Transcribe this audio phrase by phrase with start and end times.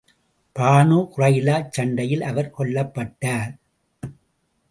[0.55, 3.53] Banu குறைலாச் சண்டையில் அவர் கொல்லப்பட்டார்.